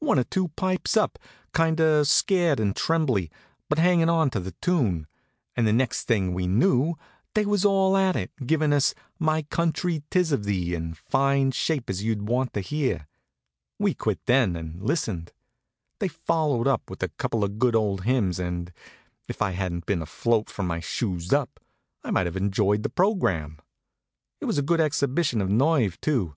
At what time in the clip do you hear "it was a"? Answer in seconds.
24.40-24.62